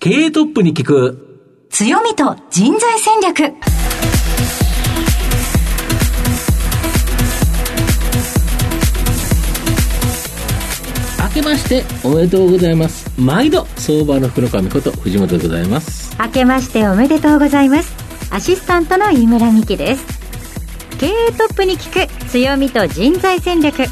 [0.00, 1.66] 経営トップに聞く。
[1.70, 3.52] 強みと人材戦略。
[11.20, 13.10] 明けましておめでとうございます。
[13.20, 16.16] 毎度相場の福の神こと藤本でございます。
[16.20, 17.92] 明けましておめでとうございます。
[18.32, 20.06] アシスタントの飯村美希です。
[21.00, 23.82] 経営トップに聞く強みと人材戦略。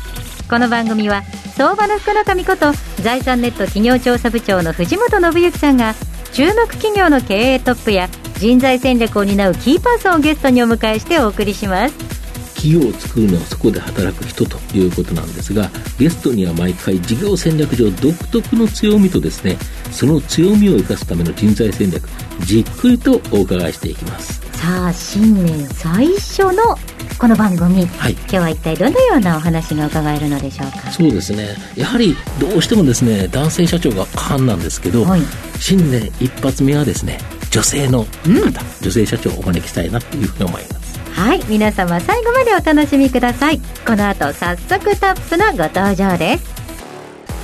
[0.49, 1.25] この番組は
[1.57, 5.95] 相場の福の神こと財産ネット企業調査部長の藤本信之さんが
[6.35, 12.26] 注目企業の経営トップや人材戦略を担うキーパーソンをゲストにお迎えしてお送りします。
[12.57, 19.57] 企業を作るのはそこで働く人ということなんですがゲストには毎回事業戦略上独特の強みとですね
[19.93, 22.03] その強みを生かすための人材戦略
[22.41, 24.41] じっくりとお伺いしていきます。
[24.57, 26.77] さあ新年最初の
[27.19, 30.91] この番組、はい、今日は一体どのようなお話が伺えるのでしょうか？
[30.91, 31.57] そうですね。
[31.77, 35.21] やはりどうしてもですね男性社長が過半なんですけど、はい、
[35.61, 37.19] 新年一発目はですね
[37.51, 40.86] 女性の方、うん、女性社長をお招きしたいなというふうに思います
[41.17, 43.59] はい皆様最後までお楽しみください。
[43.87, 46.45] この後早速タップのご登場です。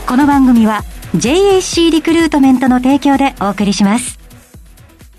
[0.06, 0.82] この番組は
[1.16, 4.18] JAC リクルートメントの提供でお送りします。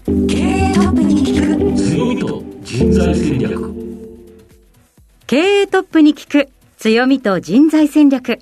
[0.06, 3.74] 経営トップに聞く強みと人材戦略。
[5.26, 8.40] 経営トップに聞く強みと人材戦略。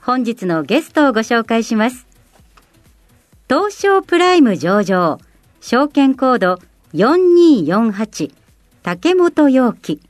[0.00, 2.08] 本日のゲストをご紹介します。
[3.48, 5.20] 東証プライム上場、
[5.60, 6.58] 証券コード
[6.94, 8.32] 4248、
[8.90, 10.00] 竹本陽樹、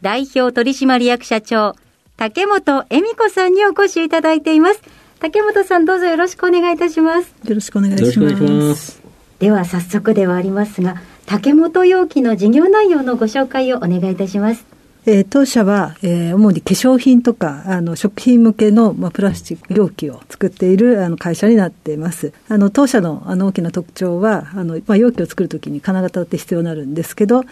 [0.00, 1.74] 代表取締役社長、
[2.16, 4.80] 竹本恵美子さんにお越しいただいています。
[5.20, 7.34] 竹本さんどうぞよろしくお願いいたします。
[7.44, 9.02] よろしくお願いします。
[9.40, 14.64] では早速ではありますが、竹本陽樹の事業内容のご紹介をお願いいたします。
[15.06, 22.32] えー、当社は、えー、主に化粧品とか、あの、食品向けの、まあ、プラスチック容器を作っている、あの、会社になっています。
[22.48, 27.42] あの、当社の、あの、大きな特徴は、あの、まあ、容器を作るときに金型って必要になるんですけど、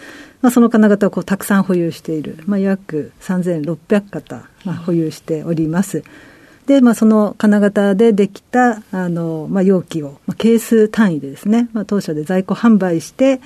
[0.41, 6.03] まあ、その金型をこう、たくさん保有している、まあ、約3600型、まあ、保有しております。
[6.65, 13.41] で、まあ、その金型でできた、あの、まあ、容器を、まあ、ケース単位でですね、まあ、当社で在庫販売して、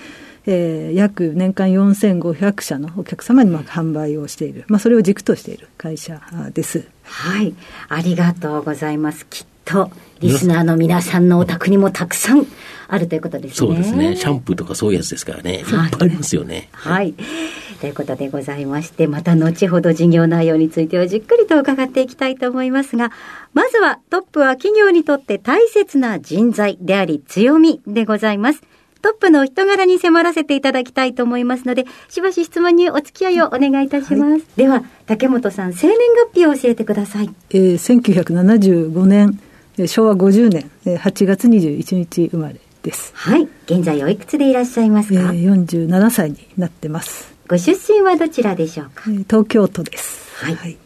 [0.50, 6.22] えー、約年間4500社のお客様にまあ販売をしている、まあ、それを軸としている会社
[6.54, 6.88] です。
[7.04, 7.54] はい、
[7.90, 9.28] ありがとうございます。
[9.28, 9.92] きっと
[10.22, 12.48] リスナーの皆さんのお宅にもたくさん
[12.88, 13.56] あるということですね。
[13.56, 14.16] そうですね。
[14.16, 15.60] シャンプーとかそういうやつですからね。
[15.60, 16.70] いっぱいありますよね。
[16.72, 17.14] はい。
[17.82, 23.12] ということでございまして、また後ほど事業内容についてはじっくりと伺っていきたいと思いますが、
[23.54, 28.64] まずはトップは企業にとって大切な人材であり強みでございます。
[29.00, 34.32] トップの人柄に迫らせていただきたいと思いますので、しばし質問にお付き合いをお願いいたします。
[34.32, 35.98] はい、では、竹本さん、生年
[36.32, 37.30] 月日を教えてください。
[37.52, 39.40] えー、1975年、
[39.88, 43.12] 昭和50年、8月21日生まれです。
[43.16, 43.48] はい。
[43.66, 47.36] 現在おいくつでいらっしゃいますか、えー、?47 歳になってます。
[47.48, 50.34] ご出身はどちらでしょうか、えー、東京都です。
[50.44, 50.78] はい、はい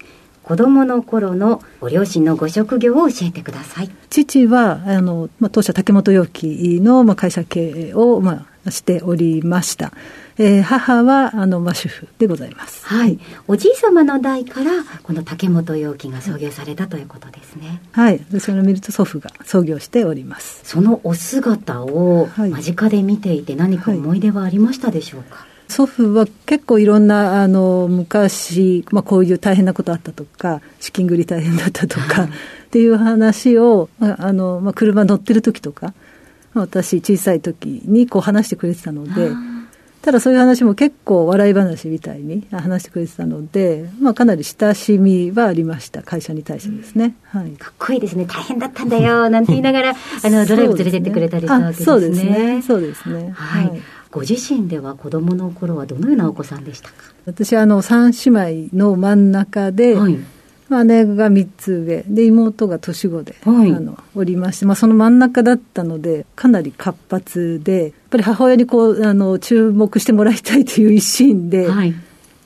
[0.43, 3.89] 子供の頃のご両親のご職業を教えてください。
[4.09, 9.91] 父は、あの、まあ、当社竹本容器の、まあ、会社経営を、まあ、しておりました。
[10.37, 12.85] えー、母は、あの、まあ、主婦でございます。
[12.85, 13.19] はい。
[13.47, 14.71] おじい様の代から、
[15.03, 17.81] この竹本容器が創業されたということですね。
[17.91, 18.21] はい。
[18.39, 20.61] それを見ると祖父が創業しております。
[20.63, 32.27] そのお姿を間近で見ていて何か思い出はありましたでしょうか、はい祖父は結構いろんな、あの、昔、まあ、こういう大変なことあったとか、資金繰り大変だったとか、っ
[32.69, 35.93] ていう話を、あの、まあ、車乗ってる時とか、
[36.53, 39.31] 私小さい時にこう話してくれてたので、
[40.01, 47.15] ただそういう話も結構笑い話みたいに話してくれてたので、まあ、かなり親しみはありました、会社に対してですね。
[47.25, 51.85] はい、かっこいいですね、大変だったんだよ、なんて言いながら、 あの、ドライブ連れてってくれたりしたわけですね。
[51.85, 52.61] そうですね。
[52.67, 53.31] そうですね。
[53.33, 53.81] はい、はい
[54.11, 56.95] ご自身では子供の頃はどのようなお子さんでしたか？
[57.25, 60.19] 私あの三姉妹の真ん中で、はい、
[60.85, 71.93] 姉が3つ上で妹が年子で、はい、あのおりまして、まあ、その真ん中だったのでかなり活発でやっぱり母親にこうあの注目してもらいたいという一心で、はい、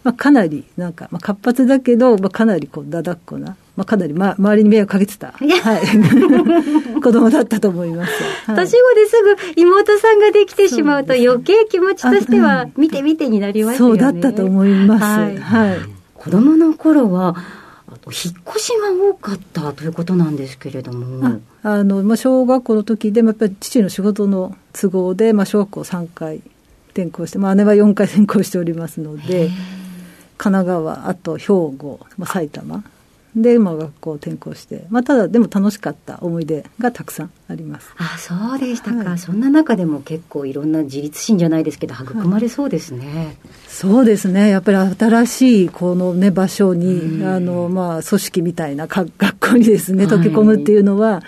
[0.06, 8.12] まあ、かなりなんか、まあ、活発だけど、まあ、かなりこうだだっこなまあ、かなり、ま、周りに迷惑かけてた、はい、 子供だったと思います。
[8.46, 14.00] はい、年子ですぐ妹さんができてしまうと、余計気持ちとしては、見て見てになりますよね。
[14.00, 15.04] そうだったと思います。
[15.04, 15.38] はい。
[15.38, 15.78] はい、
[16.14, 17.36] 子供の頃は、
[18.06, 21.42] 引っ越しが多かったということなんですけれども。
[21.64, 26.42] あの、まあ、小学校の時でもやっぱり父の仕事の都合で、まあ、小学校3回
[26.96, 29.50] 転校して、まあ、姉は4回転校しておりますので、
[30.38, 32.84] 神奈川、あと兵庫、まあ、埼玉、
[33.36, 37.94] で、まあ、学校を転校して、まあ、ただでも楽しかった思い出がたくさんあります。
[37.98, 43.38] あそうでしたか、はい、そんな中でも結構いろんな自立心じゃないですけど育まれそうですね、はい、
[43.68, 44.50] そうですね。
[44.50, 51.24] やっぱり新しいこの、ね、場所に、あのまあ、組織みたいなか 学校にですね溶け込むっていうのは、はい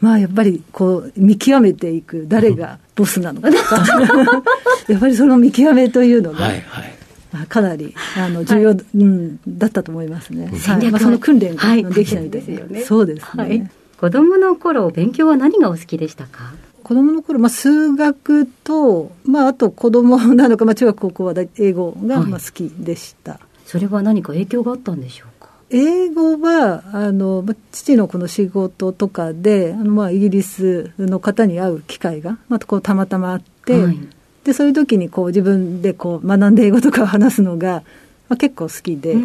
[0.00, 3.48] まあやっぱりこう見極めていく誰がボスなのか。
[4.86, 7.03] やっぱりその見極めというのが、はいはい
[7.46, 10.46] かなりあの重要、はい、うん、だったと思いますね。
[10.46, 10.90] はい。
[10.90, 12.42] まあ、その訓練ができたみたいで。
[12.42, 12.80] すよね。
[12.82, 13.42] そうですね。
[13.42, 16.54] はい、子供の頃勉強は何がお好きでしたか？
[16.82, 25.48] 子供の頃、まあ、数学と、まあ、あと子供なのか、まあ、中学高校は英語がまあ好きでした、それは何か影響があったんでしょうか？
[25.70, 27.42] 英語はあの
[27.72, 33.98] 父のこの仕事とかであの、まあ、イギリスの方に会う機会が、まあ、こうたまたまあって、はい、
[34.44, 37.82] でそういう時にこう自分でこう学んで英語とかを話すのが、
[38.28, 39.16] まあ、結構好きで。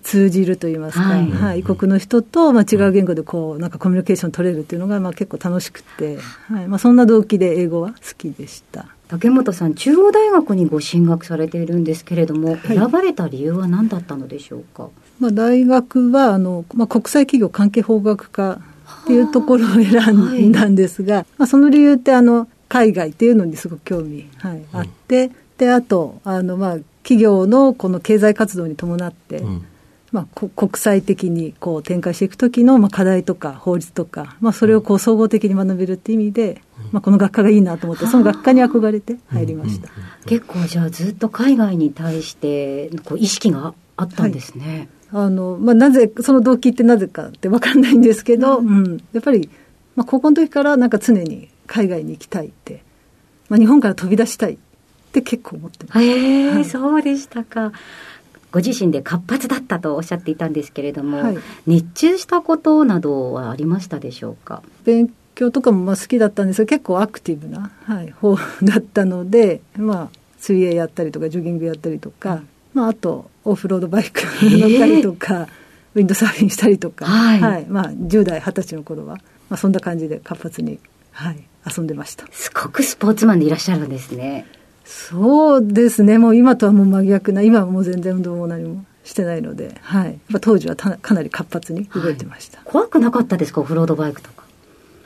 [0.00, 6.16] 通じるといいますか、はい、はい、異国の人と、まあ、違う言語でこうなんかコミュニケーション取れるっていうのが、まあ、結構楽しくて、
[6.50, 6.66] はい。
[6.66, 8.86] まあ、そんな動機で英語は好きでした。
[9.08, 14.88] 竹本さん中央大学にご進学されているんですけれども、はい、選ばれた理由は何だったのでしょうか、
[15.18, 18.60] まあ、大学はあの、まあ、国際企業関係法学科
[19.04, 29.66] っていうところを選んだんですが、はい、まあ、その理由ってあの海外っていうのにすごく興味、はい、あって、であとあの、まあ、企業のこの経済活動に伴って、うん、
[30.12, 36.62] まあ、国際的にこう展開していく時の、まあ、課題とか法律とか、まあ、それをこう総合的に学べるっていう意味で、
[36.92, 39.88] まあ、この学科がいいなと思ってその学科に憧れて入りました、
[40.26, 44.88] 結構じゃあずっと海外に対してこう意識があったんですね。
[45.10, 49.50] はい、あのまあ、なぜその動機ってなぜかって分かんないんですけど、うん、うん、やっぱり、
[49.96, 52.82] まあ、高校の時からなんか常に海外に行きたいって、
[53.48, 54.58] まあ、日本から飛び出したいっ
[55.12, 56.00] て結構思ってます。
[56.00, 57.72] へえ、はい、そうでしたか。
[58.50, 64.62] ご自身で活発だったとおっしゃっていたんですけれども、はい、熱中したことなどはありましたでしょうか？
[64.84, 72.42] 勉強とかもまあ好きだったんですが結構アクティブな、はい、方だったので、まあ、水泳やったりとかジョギングやったりとか、
[72.72, 75.48] まあ、あとオフロードバイク 乗ったりとか、
[75.94, 79.16] ウィンドサーフィンしたりとか、はい、はい、まあ、10代20歳の頃は、
[79.50, 80.78] まあ、そんな感じで活発に
[81.12, 82.26] はい、遊んでました。
[82.32, 84.46] すごくスポーツマンでいらっしゃるんですね。
[84.84, 94.47] そうですね、もう今とはもう真逆な、今はもう全然運動も何もしてないので、はい、当時はかなり活発に動いてました、はい、怖くなかったですか、オフロードバイクとか。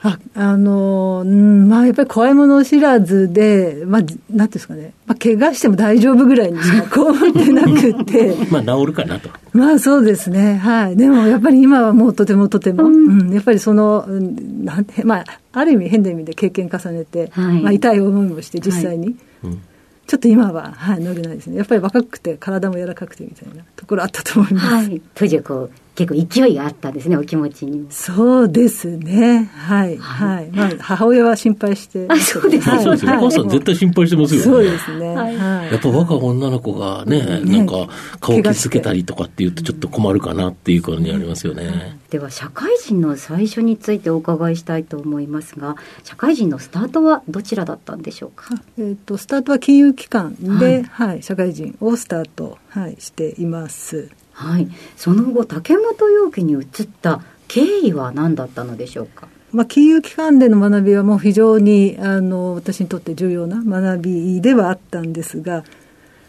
[0.05, 8.35] ああのうん、まあ、やっぱり怖いもの知らずで、まあ、なんていうんですかね、まあ、怪我しても大丈夫ぐらいにしかこう思ってなくて。
[8.51, 9.29] まあ、治るかなと。
[9.53, 10.57] まあ、そうですね。
[10.57, 10.97] はい。
[10.97, 19.05] でも、やっぱり今はもうとてもとても、うん、うん、やっぱりその、うん、なんて、まあ、ある意味変な意味で経験重ねて、はい、まあ、痛い思いもして実際に。
[19.05, 19.15] はい
[19.45, 19.61] うん
[20.05, 21.57] ちょっと今は、はい、乗れないですね。
[21.57, 24.67] やっぱり若くて体も柔らかくてみたいなところあったと思います。
[24.67, 25.01] はい。
[25.15, 27.85] 当時はこう、結構勢いがあったんですね、お気持ちに。
[27.91, 29.49] そうですね。
[29.55, 29.97] はい。
[29.97, 30.49] はい。
[30.51, 32.07] まあ、母親は心配して。
[32.09, 32.83] あ、そうですね。
[32.83, 33.13] そうですね。
[33.13, 34.45] お母さん絶対心配してますよね。
[34.45, 35.15] そうですね。
[35.15, 35.71] はい。
[35.71, 41.99] やっぱ若い女の子がね、なんか顔傷つけたりとかっていうとちょっと困るかなっていう感じありますよね。
[42.09, 48.55] では、社会人の最初についてお伺いしたいと思いますが、社会人のスタートはどちらだったんでしょうか？
[48.79, 54.09] えっ、と、スタートは金融機関で、はい、社会人をスタート、はい、しています。
[54.33, 56.63] はい、その後竹本陽家に移っ
[57.01, 59.27] た経緯は何だったのでしょうか？
[59.51, 65.63] まあ、金融機関での学びはもう非常にあの私にとって重要な学びではあったんですが、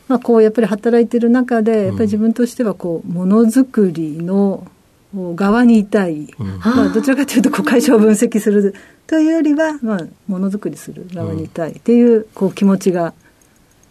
[0.08, 4.66] まあ、こうやっぱり働いてる中でやっぱり自分としてはこうものづくりの
[5.14, 8.74] 側にいたい、うん、まあ、どちらかというとこう会社を分析する
[9.06, 13.14] というよりは、まあ、ものづくりする側にいたいっていうこう気持ちが、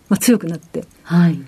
[0.09, 1.39] まあ、強くなって、はい、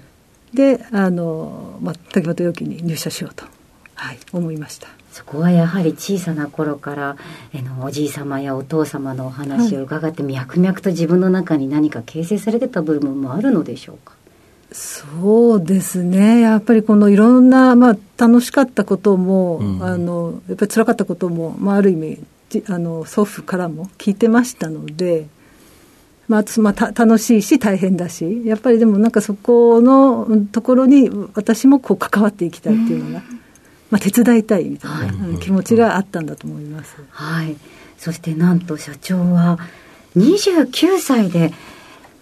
[0.56, 3.46] であの、まあ、竹本陽樹に入社しようと、
[3.94, 4.88] はい、思いました。
[5.12, 7.16] そこはやはり小さな頃から
[7.54, 14.14] あのおじい様やお父様のお話を伺って、はい、脈々と自分の中に何か形成されてた部分もあるのでしょうか？
[14.72, 16.42] そうですね。
[16.42, 22.20] やっぱりこのいろんな、まあ、楽しかったことも、うん、あのやっぱり辛かったことも、まあ、ある意味
[22.68, 25.28] あの祖父からも聞いてましたので
[26.28, 33.24] まあ、まあ、楽しいし大変だしやっぱりでもなんかそこのところに私もこう関わっていきたいっていうのが、
[33.92, 37.56] まあ、手伝いたいみたいな気持ちがあったんだと思います、はい、
[37.98, 39.60] そしてなんと社長は
[40.18, 41.54] 29歳で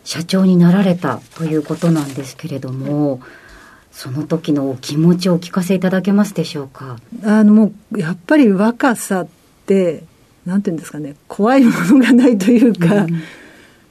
[0.03, 3.21] 社長になられたということなんですけれども。
[3.95, 6.97] その時のお気持ちをお聞かせいただけますでしょうか？
[7.23, 9.27] あのもうやっぱり若さっ
[9.67, 10.03] て
[10.47, 13.21] なんていうんですかね怖いものがないというか、うん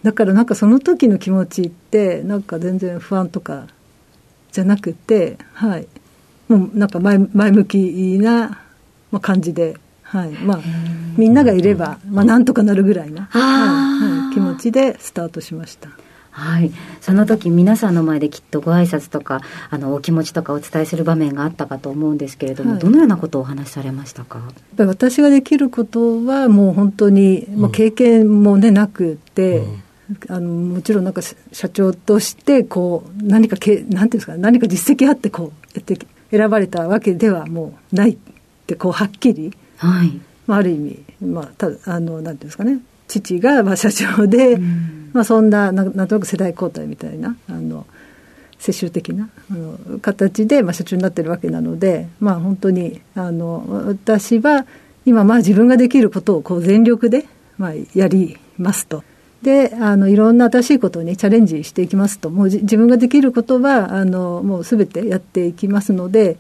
[0.02, 3.66] だからなんかその時の気持ちってなんか全然不安とか
[4.50, 5.87] じゃなくてはい。
[6.49, 8.61] もうなんか前前向きな
[9.21, 10.30] 感じで、はい。
[10.30, 10.61] まあ、
[11.16, 13.42] みんながいれば、まあ、なんとかなるぐらいな、はい。
[13.42, 15.88] はい、気持ちでスタートしました。
[16.35, 24.40] はい、その時皆さんの前できっとご挨拶とかあのお気持ちとかお伝えする場面があったかと思うんですけれども、はい、どのようなことをお話しされましたか？
[24.78, 29.82] 私ができることはもう本当に、もう経験も、ね、なくて、うん、
[30.28, 35.99] あのもちろんなんか社長としてこう何かけなんていうんですか何か実績あってこうやって
[36.30, 38.16] 選ばれたわけではもうないっ
[38.66, 40.21] てこうはっきり、はい。
[40.47, 42.80] まあ、ある意味、まあ、たあのなんていうんですかね。
[43.09, 47.87] 父がまあ社長で、うん、まあ、そんななんなんとなく世代交代みたいなあの
[48.59, 54.66] 世襲的なあの形で、まあ、社長になってるわけなので、まあ、本当にあの私は
[55.04, 57.26] 今まあ自分ができることをこう全力で、
[57.59, 59.04] まあ、やりますと。
[59.42, 66.37] であのいろんな新しいことにチャレンジしていきますともう自分ができることはあのもうすべてやっていきますので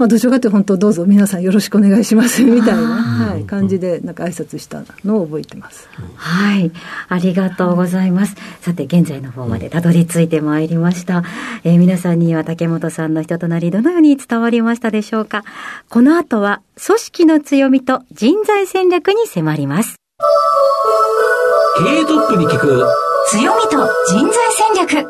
[0.00, 5.90] まあ、どちらかというと本当どうぞ皆さんよろしくお願いしますみたいな、はい、感じでなんか挨拶したのを覚えてます。
[6.16, 6.72] はい、
[7.10, 8.34] ありがとうございます。
[8.62, 11.22] さて現在の方までたどり着いてまいりました。
[11.64, 15.44] えー、皆さんには竹本さんの人となりどのように伝わりましたでしょうか。
[15.90, 19.96] この後は組織の強みと人材戦略に迫ります。
[21.78, 22.84] 経営トップに聞く
[23.28, 25.08] 強みと人材戦略。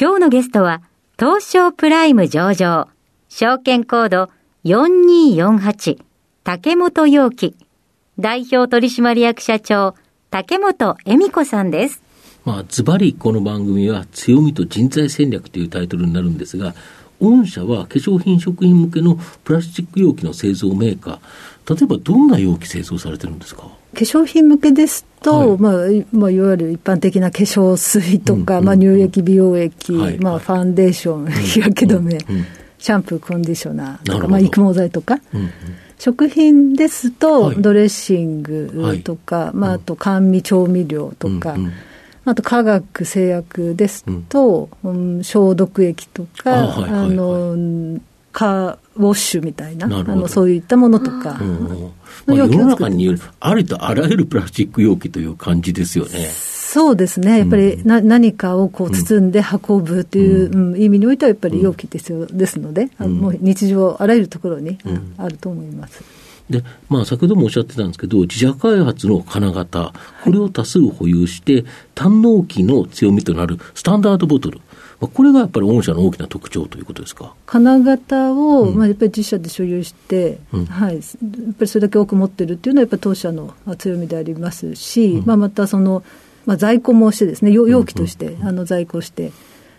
[0.00, 0.82] 今日のゲストは、
[1.18, 2.88] 東証プライム上場、
[3.28, 4.30] 証券コード
[4.64, 5.98] 4248、
[6.44, 7.56] 竹本陽樹、
[8.18, 9.94] 代表取締役社長、
[10.30, 12.02] 竹本恵美子さんです。
[12.44, 16.74] まあ、ズバリこの番組は強みと人材戦略というタイトルになるんですが、
[17.22, 21.18] 御社は化粧品食品向けのプラスチック容器の製造メーカー、
[21.68, 23.62] 例えばどんな容器製造されてるんですか？
[23.62, 25.58] 化粧品向けですと、はい。
[25.58, 25.72] まあ
[26.12, 32.18] まあ、いわゆる一般的な化粧水とか、うんまあ、乳液、美容液、はい、まあ、ファンデーション、日焼け止め、
[32.78, 35.20] シャンプー、コンディショナーとか、まあ、育毛剤とか。
[35.34, 35.50] うんうん。
[35.98, 41.72] 食品ですと、ドレッシングとか、はい、まあ、あと甘味調味料とか、うんうん、
[42.24, 47.54] あと化学、製薬ですと、うん、うん、消毒液とか、あの
[48.32, 51.38] カーウォッシュみたいな、あのそういったものとか。
[51.38, 56.28] あ、世の中にありとあらゆるプラスチック容器という感じですよね。
[56.72, 64.78] そうですね、やっぱりな、うん、何かをこう包んで運ぶという、うん、意味においては、やっぱり容器必要ですので、うん、もう日常、あらゆるところに、
[65.18, 66.02] あると思います。
[66.48, 69.92] で、まあ、先ほどもおっしゃってたんですけど、自社開発の金型、
[70.24, 74.60] これを多数保有して、単納期の強みとなるスタンダードボトル、
[75.08, 77.34] これがやっぱり御社の大きな特徴ということですか？
[77.46, 81.02] 金型を、うん、まあ、やっぱり自社で所有して、うん、はい、やっ
[81.54, 86.02] ぱりそれだけ多く持ってるっていうのは、やっぱり当社の強みでありますし、うん、まあ、またその、
[86.46, 89.32] まあ、在庫もしてですね、容器として、あの在庫して、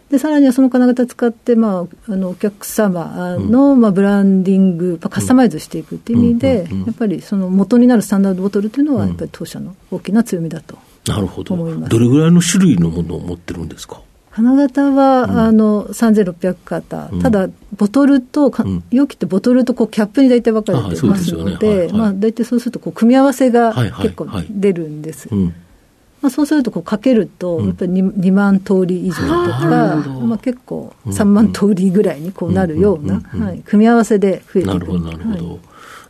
[0.09, 10.77] でさらにはその金型使って、まあ、あのお客様の、まあ、ブランディング、カスタマイズしていくっていう意味で、やっぱりその元になるスタンダードボトルというのは、やっぱり当社の大きな強みだと
[11.07, 11.55] なるほど。
[11.55, 14.01] どれぐらいの種類のものを持ってるんですか？
[14.33, 25.29] 花形は、うん、あの3600型、うん、ただ、ボトルと、うん、容器ってボトルとこうキャップに大体分かれてますので、まあ、大体そうするとこう組み合わせが結構出るんです。
[25.33, 34.73] まあ、そうするとこうかけると、やっぱり 2, 2万通り以上とか、まあ、結構3万通りぐらいにこうなるような、はい、組み合わせで増えていく。
[34.73, 35.59] なるほどなるほど、はい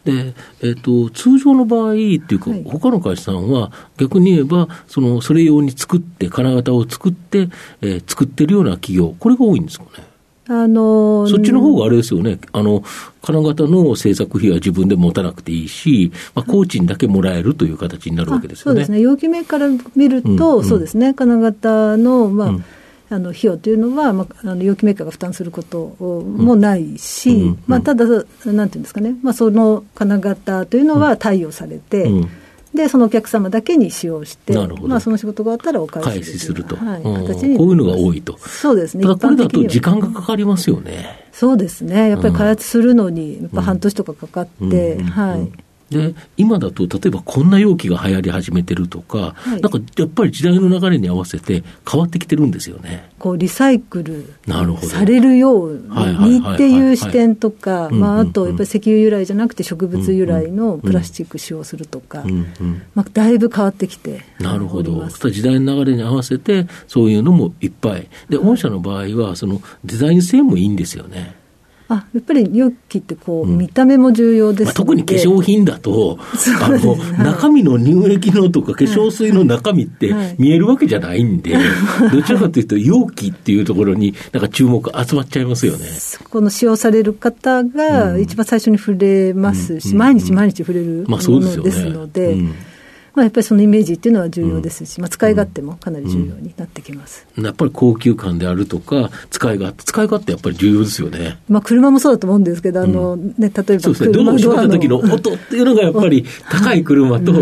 [0.05, 7.49] で、えっ、ー、と、通常の場合っていうか、はい、他の会社さんは、逆に言えば、その、それ用に作って、金型を作って、
[7.81, 10.13] えー、作ってるような企業、これが多いんですかね。
[10.49, 12.83] あのー、そっちの方があれですよね、あの
[13.21, 18.75] 金型の製作費は自分で持たなくていいし、まあ、工賃だけもらえるという形になるわけですよね。
[18.75, 22.65] そうですね、容器名から見ると、うん、そうですね、金型の、まあ、うん
[23.09, 32.29] あの費用というのは、まあ、あの容器メーカーが負担することもないし、うん、まあ、ただ、なんていうんですかね、まあ、その金型というのは貸与されて、うん、
[32.73, 41.27] でそのお客様だけに使用して、まあ、その仕事があったらお返しすると、はい、形にこういうのが多いと、そうですね、ただこれだと時間がかかりますよね。
[41.31, 45.62] そうですね、やっぱり開発するのに、やっぱ半年とかかかって、はい。
[45.93, 53.09] で今だと、例えばこんな容器が流行り始めてるとか、はい、なんかやっぱり時代の流れに合わせて変わってきてるんですよね。
[53.19, 54.33] こうリサイクル
[54.81, 62.23] されるようにっていう視点とか、あとやっぱり石油由来じゃなくて植物由来のプラスチック使用するとか、
[62.95, 64.21] まあ、だいぶ変わってきて。
[64.39, 71.35] なるほど、時代の流れに合わせて、そういうのもいっぱい、で御社の場合は、そのデザイン性もいいんですよね。
[71.89, 76.17] あやっぱり容器ってこう、見た目も重要です、まあ、特に化粧品だと、
[76.61, 81.57] あの、中身の乳液のとか化粧水の中身って見えるわけじゃないんで、
[82.11, 85.85] どちらかというと容器っていうところになんか注目集まっちゃいますよね。
[85.87, 92.37] そこの使用される方が一番最初に触れますし、毎日毎日触れるものですので、
[93.15, 101.39] まあ、やっぱりそのイメージっていうのは重要ですし、うん、まあ、使い勝手もかなり重要になってきます、うん、やっぱり高級感であるとか、使い勝手、使い勝手やっぱり重要ですよね。
[101.47, 107.33] まあ、車もそうだと思うんですけど、あのね、例えばそうですね、ドアを閉めた時の音っていうのがやっぱり高い車と、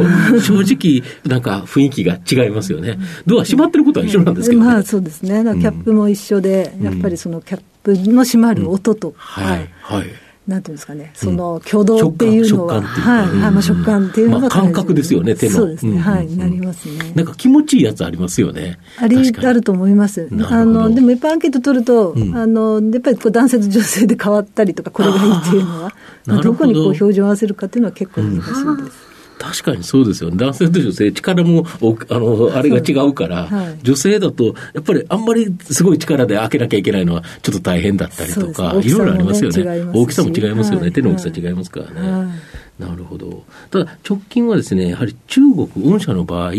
[0.42, 3.00] 正直、なんか雰囲気が違いますよね。
[3.26, 10.08] ドア閉まってることは一緒なんですけど、ね、まあ、そうですね、キャップも一緒で、やっぱりそのキャップの閉まる音と、はい、はい
[10.48, 15.56] なんていうんですかね、その挙動っていうのは、はい、あの食感っていうのが、感覚ですよね、手の。
[15.56, 17.14] そうですね、はい、なりますね。
[17.16, 18.80] なんか気持ちいいやつありますよね。
[18.98, 20.28] あり、あると思います。
[20.50, 25.94] あの、でもやっぱアンケート取ると、あの、やっぱりこう男性と女性で変わったりとか、これがいいっていうのは、
[26.42, 29.11] どこにこう表情を合わせるかっていうのは結構難しいです。
[29.42, 31.66] 確かにそうですよ、男性と女性、力も
[32.10, 42.12] あの あれが違うから、はい、女性だと、やっぱりあんまりすごい力で開けなきゃいけないのは、ちょっと大変だったりとか、いろいろありますよね、大きさも違いますよね、はい、手の大きさ違いますからね。
[42.12, 42.24] は
[42.80, 43.44] い、なるほど。
[43.72, 46.52] ただ、直近はですね、やはり中国、御社の場合、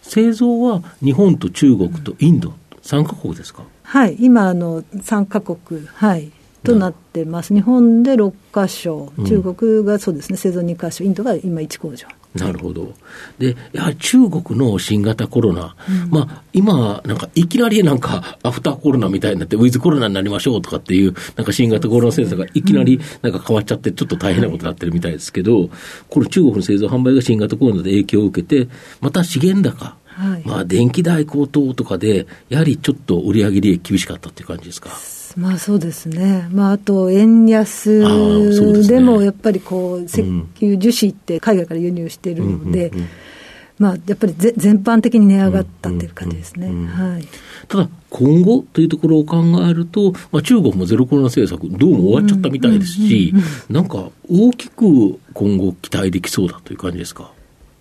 [0.00, 3.64] 製造は日本と中国とインド、3か国ですか？
[3.82, 5.56] はい、今、あの3か国、
[5.86, 6.30] はい、
[6.64, 12.06] となってます、日本で6か所、中国がそうですね、製造2か所、インドが今1工場。
[12.34, 12.94] なるほど。
[13.40, 25.70] で、やはり中国の新型コロナ、うん、まあ、今、なんか、いきなりなんか、アフターコロナみたいになって、ウィズコロナになりましょうとかっていう、なんか新型コロナ政策がいきなりなんか変わっちゃって、ちょっと大変なことになってるみたいですけど、
[26.08, 28.68] この中国の製造販売が新型コロナで影響を受けて、
[29.00, 34.90] また資源高、はい、まあ、電気代高騰とかで、やはりちょっと売上利益厳しかったっていう感じですか？
[35.36, 40.22] まあそうですね、まあ、あと円安でもやっぱりこう、石
[40.56, 42.92] 油樹脂って海外から輸入しているので、
[43.78, 47.26] まあ、やっぱりぜ全般的に値上がったっていう感じですね、はい、
[47.66, 53.32] ただ、今後というところを考えると、まあ、中国もゼロコロナ政策、どうも終わっちゃったみたいですし、
[53.70, 57.32] なんか大きく今後、期待できそうだという感じですか？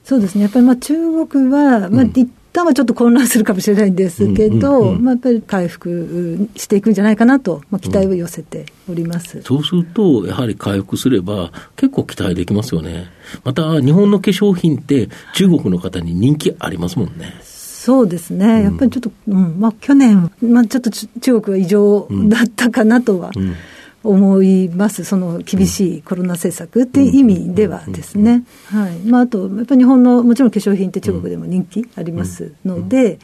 [0.05, 0.95] そうですね、やっぱりまあ中
[1.27, 13.07] 国は、まあ、一旦はちょっと混乱するかもしれないんですけど、まあ、やっぱり回復していくんじゃないかなと、まあ、期待を寄せております、うん、そうすると、やはり回復すれば、結構期待できますよね。
[13.43, 17.33] また、日本の化粧品って、中国の方に人気ありますもんね。
[17.43, 19.59] そうですね、やっぱりちょっと、うん。
[19.59, 23.31] まあ、去年、まあ、ちょっと中国は異常だったかなとは。
[23.35, 23.55] うん
[24.03, 28.97] 思います、その厳しいコロナ政策っていう意味ではですね、はい。
[28.99, 33.19] まあ、あと、やっぱり日本のもちろん化粧品って中国でも人気ありますので、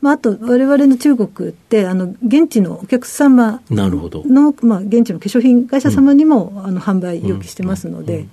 [0.00, 8.26] まあ、あと、われわれの中国って、あの現地のお客様の、まあ、現地の化粧品会社様にも、あの販売要求してますので、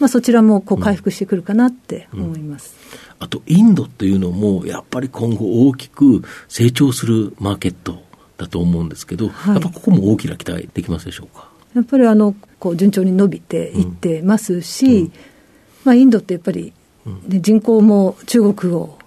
[0.00, 2.74] まあ、そちらもこう回復してくるかなって思います。
[3.20, 8.02] あと、インドっていうのも、やっぱり今後大きく成長するマーケット
[8.36, 11.48] だと思うんですけど、はい、やっぱここも大きな期待できますでしょうか？
[11.74, 14.94] やっぱりあのこう順調に伸びていってますし、うん。
[14.94, 15.12] うん、
[15.84, 16.72] まあ、インドってやっぱり、
[17.26, 18.98] ね、人口も中国を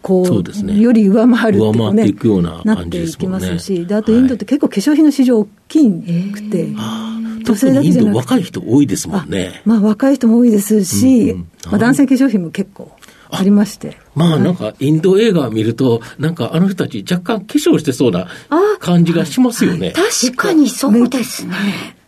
[0.00, 8.18] こう、うね、より上回るっていうね、いくようななっていきますし、であとインドって結構化粧品の市場大きくて、はい、女性だけじゃなくて。
[8.18, 9.60] 若い人多いですもんね。
[9.64, 12.90] まあ、若い人も多いですし、うんうん、まあ、男性化粧品も結構
[13.36, 13.96] ありまして。
[14.14, 18.28] まあなんか、インド映画を見ると、なんかあの人たち若干化粧してそうな
[18.78, 19.92] 感じがしますよね。
[19.92, 21.54] 確かにそうですね。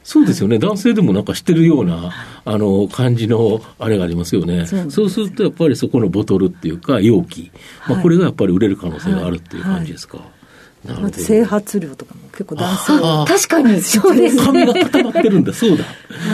[0.02, 0.60] そうですよね。
[0.60, 2.12] 男性でもなんかしてるような、
[2.44, 4.64] あの、感じの、あれがありますよね。
[4.88, 7.50] そうすると、やっぱりそこのボトルっていうか、容器。
[7.88, 10.18] まあ、これがやっぱり売れる可能性があるっていう感じですか。
[10.18, 10.35] はいはい
[10.88, 13.80] あと整髪料とかも結構男性確かに。
[13.80, 14.42] そうですね。
[14.44, 15.52] 髪が固まってるんだ。
[15.52, 15.84] そうだ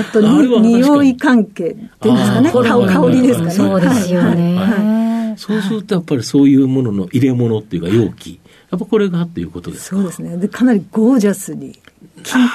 [0.00, 2.50] あと匂い関係っていうんですかね。
[2.52, 3.50] 香りですかね。
[3.52, 8.40] そうですよね、はい、そうするとやっぱりそういうものの入れ物っていうか容器。
[8.70, 9.96] やっぱこれがっていうことですか？
[9.96, 10.36] そうですね。
[10.38, 11.78] でかなりゴージャスに。
[12.22, 12.48] 金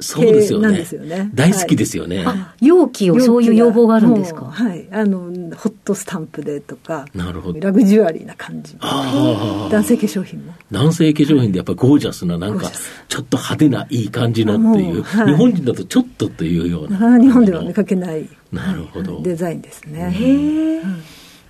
[0.00, 0.84] そうですよね。
[0.92, 2.24] よね大好きですよね。
[2.24, 4.44] はい、容器をそういう要望があるんですか？
[4.44, 4.86] はい。
[4.92, 5.20] あの、
[5.56, 7.60] ホットスタンプでとか、なるほど。
[7.60, 8.76] ラグジュアリーな感じ。
[8.80, 10.52] 男性化粧品も。
[10.70, 12.70] 男性化粧品でやっぱゴージャスな、なんか、
[13.08, 16.90] ちょっと派手ないい感じのっていう、はい、日本人だとちょっとというような。
[16.90, 18.28] なかなか日本では見かけない。
[18.52, 19.22] なるほど。
[19.22, 20.10] デザインですね。
[20.12, 20.82] へえ。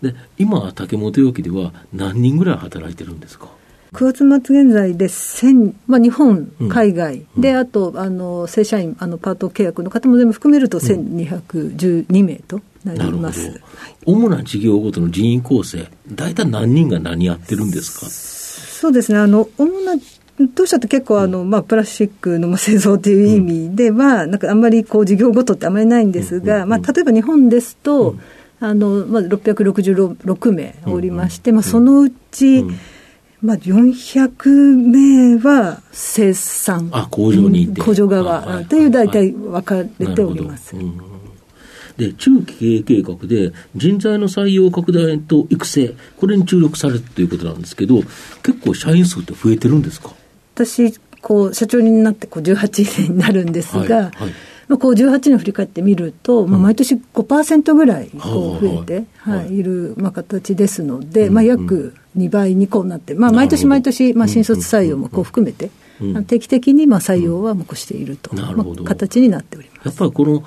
[0.02, 3.48] で、今、竹本容器では何人ぐらい働いてるんですか？
[3.98, 13.60] 9月末現在で1000、まあ、日本、海外、うん、で、あとあの正社員あの、パート契約の方も全部含めると1212名となります、
[14.06, 18.06] うん、主な事業ごとの人員構成、大体何人が何やってるんですか？
[18.06, 19.96] そうですね、あの主な
[20.54, 28.14] 当社って結構あの、まあ、プラスチックの製造という意味では、なんかあんまりこう事業ごとってあんまりないんですが、まあ、例えば日本ですと、
[28.60, 32.64] あのまあ、666名おりまして、まあ、そのうち、
[33.40, 36.88] まあ、400名は生産。
[36.92, 40.74] あ工場に工場側という大体分かれております。
[41.96, 48.02] で中期経営計画で人材の採用拡大と育成、これに注力されるということなんですけど、
[48.42, 50.10] 結構社員数って増えてるんですか？
[50.54, 54.12] 私こう社長になってこう18年になるんですが、はいはい
[54.68, 59.62] まあ、こう18年振り返ってみると、まあ、毎年5%ぐらいこう増えて、はい、い。
[59.62, 65.70] る、まあ、形ですので、まあ、約2倍にこうなって、まあ、毎年毎年、まあ、新卒採用もこう含めて、
[66.26, 69.86] 定期的にまあ採用は残していると、まあ、形になっております。
[69.86, 70.44] やっぱりこの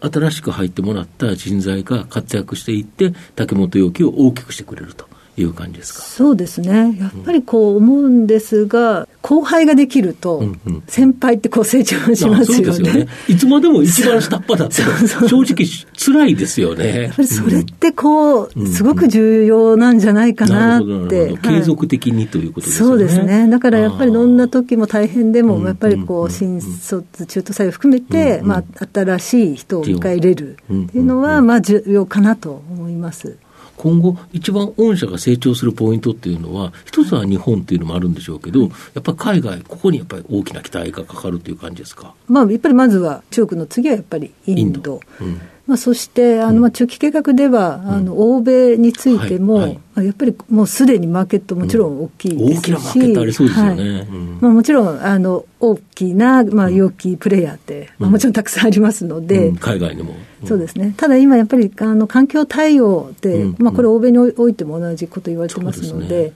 [0.00, 5.06] 新しく入ってもらった人材が活躍していって、竹本容器を大きくしてくれると。
[5.42, 6.02] いう感じですか？
[6.02, 10.42] そうですね、やっぱりこう思うんですが、後輩ができると、
[10.86, 12.88] 先輩ってこう成長しますよね。
[12.90, 13.06] よね。
[13.28, 14.76] いつまでも一番下っ端だって、
[15.28, 17.02] 正直、辛いですよね。
[17.04, 21.36] やっぱりそれってこう、すごく重要なんじゃないかなって。
[21.42, 22.86] 継続的にということですね。
[22.88, 23.48] そうですね。
[23.50, 33.36] だからやっぱりどんな時も大変でも、やっぱりこう、新卒、中途採用含めて、まあ、新しい人を迎え入れるっていうのは、まあ、重要かなと思います。
[33.80, 38.66] 今後、一番御社が成長するポイントっていうのは、一つは日本っていうのもあるんでしょうけど、や
[38.98, 42.12] っぱり海外、ここにやっぱり大きな期待がかかるという感じですか？
[42.28, 44.60] まあ、やっぱりまずは中国の次はやっぱりインド。
[44.60, 45.40] インドうん
[45.70, 54.06] まあ、そしてあの、まあ、中期計画では、うん、あの欧米についても、はいはい、やっぱりもうすでにマーケットもちろん大きいですし、うん、大きなマーケットありそうですよね、はい。
[54.40, 60.94] まあ、もちろんあの大きな、まあ、容器プレイヤーって、まあ、もちろんたくさんありますので、海外にも、そうですね。
[60.96, 66.32] ただ今やっぱりあの環境対応で、まあ、これ欧米においても同じこと言われてますので、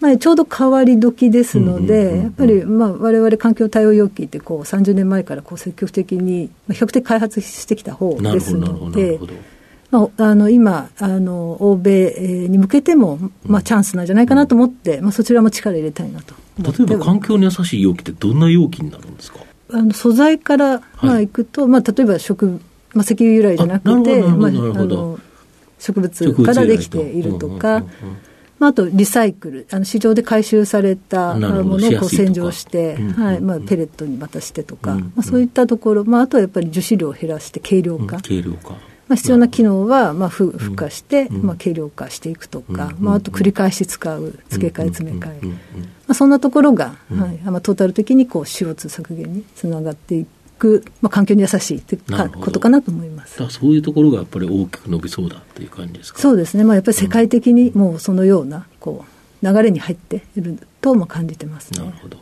[0.00, 9.18] まあ、ちょうど変わり時ですので、やっぱりわれわれ環境対応容器ってこう30年前からこう積極的に、比較的開発してきた方ですので。
[9.90, 19.40] まあ、あの今あの、欧米に向けても、まあ、チャンスなんじゃないかなと思って、まあ、そちらも力入れたいなと例えば環境に優しい容器って、どんな容器になるんですか？
[19.72, 22.60] あの素材からまあいくと、はい、まあ、例えば植、
[22.94, 25.18] まあ、石油由来じゃなくて、まあ、あの
[25.80, 27.82] 植物からできているとか。
[28.60, 31.40] まあ、あとリサイクル、あの市場で回収されたも
[31.78, 33.40] のをこう洗浄して、はい。
[33.40, 38.20] まあ、ペレットに渡してとか、まあ、そういったところ、まあ、あとはやっぱり樹脂量を減らして軽量化。
[38.20, 38.70] 軽量化。
[39.08, 45.54] まあ、必要な機能はまあ付加して、まあ、軽量化していくとか、まあ、あと繰り返し使う付け替え詰め替え、ま
[46.08, 47.38] あ、そんなところが、はい。
[47.44, 50.28] まあ、トータル的にこう CO2 削減につながっていく、
[51.00, 53.42] まあ、環境に優しいということかなと思います。
[53.48, 56.20] そういうところがやっぱり大きく伸びそうだっていう感じですか？
[56.20, 59.04] そうですね、まあ、やっぱり世界的にもうそのようなこ
[59.42, 61.84] う流れに入っているとも感じてますね。
[61.84, 62.18] なるほど。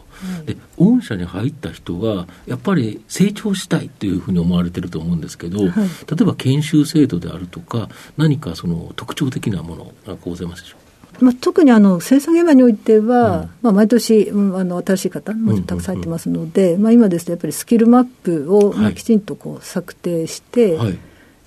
[0.47, 5.73] で御社に入った人がやっぱり成長したいというふうに思われてると思うんですけど、はい、例
[6.21, 10.81] えば研修制度であるとか何かその特徴的なものがございますでしょう
[11.21, 20.99] まあ、特にあの生産現場においては、うん、まあ、毎年、うん、あの新しい方もたくさん入ってますので、まあ、今ですとやっぱりスキルマップを、まあ、きちんとこう策定して、はい、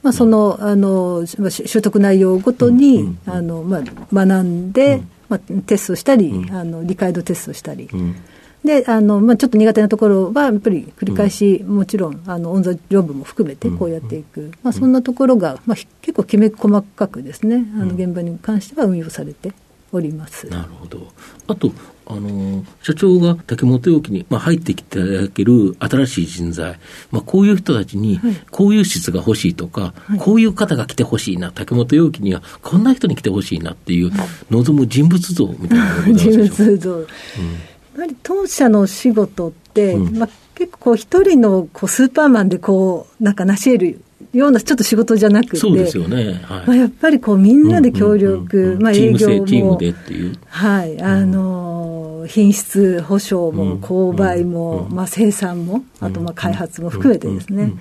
[0.03, 3.81] まあ、そのあの習得内容ごとに、あのまあ、
[4.13, 7.89] 学んで、まあ、テストしたり、あの理解度テストしたり。
[8.63, 19.51] であの、まあ、ちょっと苦手なところはやっぱり繰り返し、うん、もちろんあのオン・ザ・ジョブも含めてこうやっていく、うん、まあ、そんなところが、まあ、結構きめ細かくですねあの現場に関しては運用されて
[19.91, 20.47] おります。
[20.47, 21.08] なるほど。
[21.47, 21.71] あと
[22.06, 26.77] あの社長が竹本容器に、まあ、入ってきていただける新しい人材、
[27.10, 34.12] まあ、こういう人たちに、こういう質が欲しいとか、はい、こういう方が来てほしいな、竹本容器にはこんな人に来てほしいなっていう、
[34.49, 37.01] 望む人物像みたいなのが 人物像、うん。
[37.01, 37.08] や
[38.01, 44.01] はり当社の仕事って、うん、まあ、結構一人のこうスーパーマンでこうなんか成し得る
[44.34, 57.74] ようなちょっと仕事じゃなくて、そうですよね、はい、まあ、やっぱりこうみんなで協力、まあ、営業も、チームでっていう、はい、あの品質保証も購買も、まあ、生産も、あとまあ開発も含めてですね。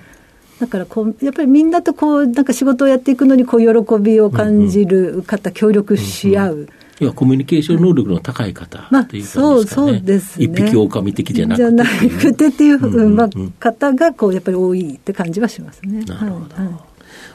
[0.59, 6.67] だからこう、やっぱりみんなとこう、なんか仕事をやっていくのに、こう、喜びを感じる方、協力し合う。
[7.01, 10.45] 要はコミュニケーション能力の高い方っていうか、ね、まあ、そうそうですね。
[10.45, 11.63] 一匹狼的じゃなくて。
[11.63, 11.85] じゃな
[12.19, 16.05] くてっていう、まあ、方がこうやっぱり多いって感じはしますね。
[16.05, 16.55] なるほど。
[16.55, 16.73] はい、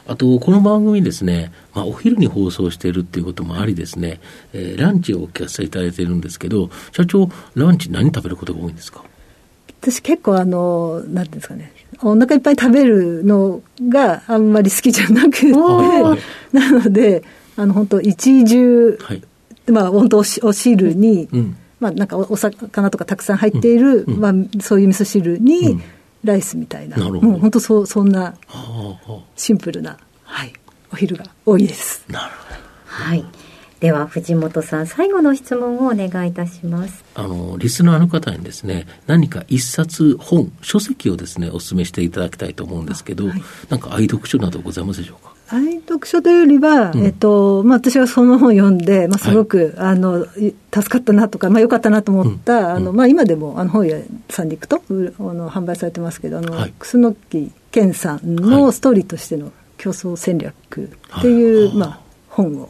[0.07, 4.21] あと、この番組ですね、まあ、お昼に放送しているっていうこともありですね、
[4.53, 9.03] えー、ランチをお聞かせいただいているんですけど、社長、ランチ何食べることが多いんですか？
[9.81, 17.23] 私結構あの、なんていうんですかね、お腹いっぱい食べるのがあんまり好きじゃなくて、なので、
[17.57, 19.21] あの本当一重、はい
[19.71, 25.81] まあ、本当おしお汁に、うん、まあ、なんかお魚とかたくさん入っている、まあ、そういう味噌汁に、
[26.23, 28.35] ライスみたいな、もう本当そうそんな
[29.35, 30.53] シンプルな、はい、
[30.91, 32.03] お昼が多いです。
[32.09, 32.59] なるほど。
[32.85, 33.25] はい。
[33.79, 37.05] では藤本さん最後の質問をお願いいたします。
[37.13, 45.35] あのリスナーの方にですね何か一冊本書籍をですねお勧めしていただきたいと思うんですけど、はい、なんか愛読書などございますでしょうか？
[45.49, 53.97] 愛読書というよりは、うん、えっとまあ、私はその本を読んで、まあ、すごく、はい、あの助かったなとか、まあ、よかったなと思った、うん、あのまあ、今でもあの本屋
[54.29, 54.93] さんに行くとあ
[55.33, 60.53] の販売されてますけど、あの、はい、楠木健さんのストーリーとしての競争戦略
[61.19, 62.69] っていう、まあ、本を。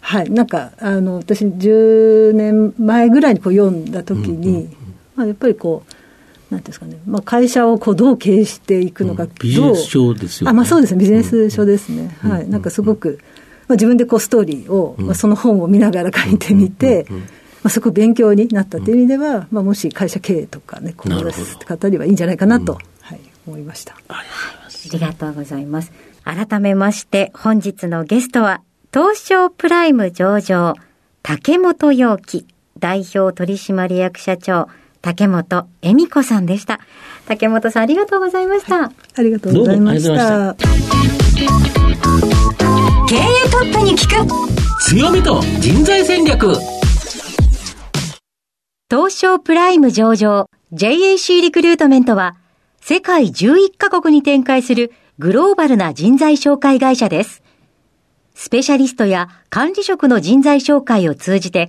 [0.00, 4.74] はい、なんかあの私10年前ぐらいにこう読んだ時に、うんうんうん、
[5.14, 6.01] まあ、やっぱりこう
[6.52, 10.50] なんですかね、まあ、会社をこうどう経営していくのか、うん、ビジネス書ですよね。
[10.50, 12.16] あまあ、そうですね、ビジネス書ですね。
[12.24, 12.48] うん、はい。
[12.48, 13.18] なんかすごく、
[13.66, 17.16] まあ、自分でこうストーリーを、まあ、その本を見ながら書いてみて、ま
[17.64, 23.96] あ、すごく勉強になったという意味では、まあ、もし会社経営とかね、こう出す方にはいいんじゃないかなと、はい、思いました。
[24.08, 24.22] あ
[24.92, 25.92] りがとうございます。
[26.24, 28.62] 改めまして、本日のゲストは、
[28.92, 30.74] 東証プライム上場、
[31.22, 32.46] 竹本陽樹、
[32.78, 34.68] 代表取締役社長、
[35.02, 36.80] 竹本恵美子さんでした。
[37.26, 38.78] 竹本さんありがとうございました。
[38.78, 40.54] はい、ありがとうございました。
[43.08, 44.26] 経営トップに聞く
[44.80, 46.54] 強みと人材戦略
[48.88, 52.36] 東証プライム上場 JAC リクルートメントは
[52.80, 57.42] 世界11カ国に展開するグローバルな人材紹介会社です。
[58.34, 61.68] スペシャリストや管理職の人材紹介を通じて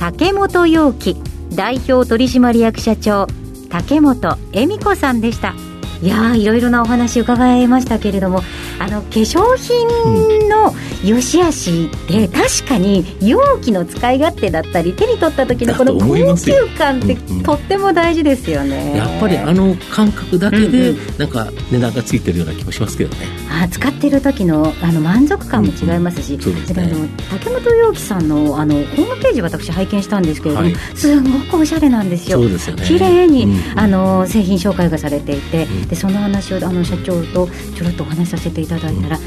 [0.00, 1.14] 竹本陽樹
[1.54, 3.26] 代表取締役社長
[3.68, 5.54] 竹本恵美子さんでした。
[6.02, 8.40] いやいろいろなお話伺いましたけれども
[8.78, 10.72] あの化粧品の
[11.04, 32.38] 良し悪しって確かに容器の使い勝手だったり手に取った時のこの高級感ってとっても大事ですよね、やっぱりあの感覚だけでなんか値段がついてるような気もしますけどね、あ使ってる時のあの満足感も違いますし、うんうんで、ね、あの竹本陽樹さんのあのホームページ私拝見したんですけれども、はい、すごくおしゃれなんですよ。
[32.38, 32.84] そうですよね。
[32.84, 39.18] 綺麗に、うん、あの製品紹介がされていて、でその話をあの社長とちょろっとお話しさせていただいたら、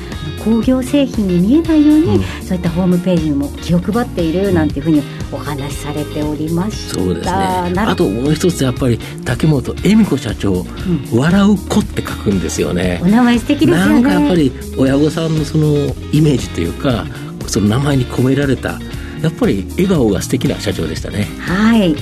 [0.43, 5.01] 工業製品に見えないように、そういったホームページにも気を配っているなんていうふうに
[5.32, 6.95] お話しされておりました。
[6.95, 7.34] そうですね。
[7.77, 12.99] あともう一つやっぱり竹本恵美子社長、うん、笑う子って書くんですよね。
[13.01, 13.93] お名前素敵ですよね。
[13.93, 15.67] なんかやっぱり親御さんのその
[16.12, 17.06] イメージというか
[17.47, 18.79] その名前に込められた
[19.21, 21.27] やっぱり笑顔が素敵な社長でしたね。
[21.39, 21.95] はい。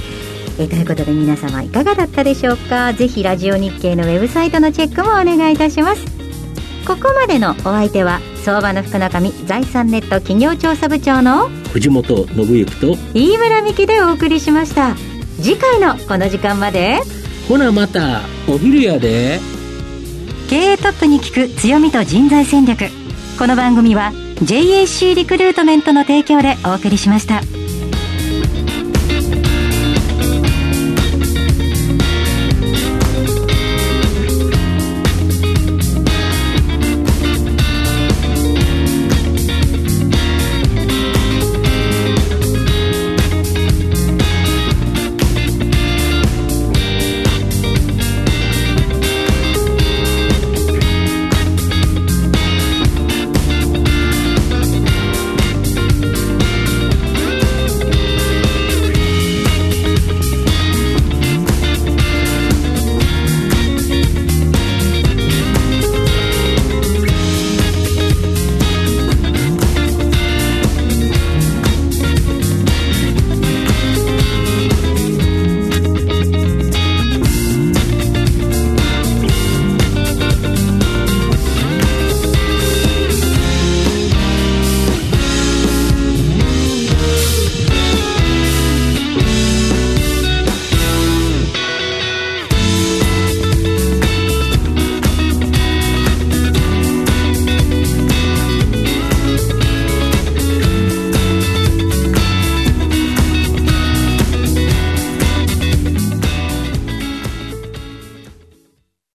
[0.60, 2.94] えということで皆様いかがだったでしょうか？
[2.94, 6.04] ぜひラジオ日経のウェブサイトのチェックもお願いいたします。
[6.86, 14.96] ここまでのお相手は相場の福中身財産ネット企業調査部長の藤本信之と飯村美希でお送りしました。
[15.42, 17.00] 次回のこの時間まで。
[17.48, 19.40] ほなまたお昼やで。
[20.50, 22.86] 経営トップに聞く強みと人材戦略。
[23.38, 24.12] この番組は
[24.44, 27.61] JAC リクルートメントの提供でお送りしました。